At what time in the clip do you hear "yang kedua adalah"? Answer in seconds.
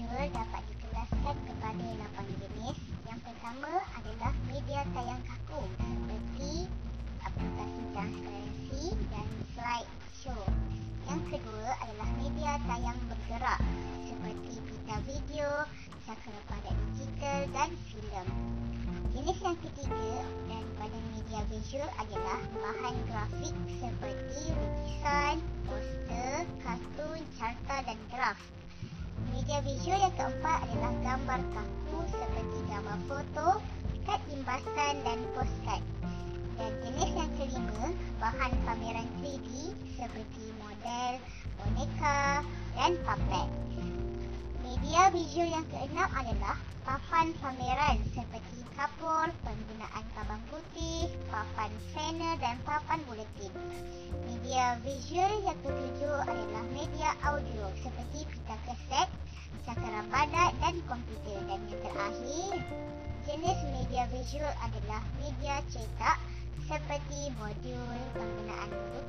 11.04-12.08